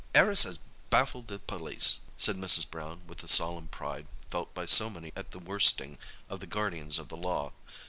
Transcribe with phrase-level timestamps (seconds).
[0.15, 0.57] "'Arris 'as
[0.89, 2.67] baffled the police," said Mrs.
[2.67, 6.97] Brown, with the solemn pride felt by so many at the worsting of the guardians
[6.97, 7.53] of the law.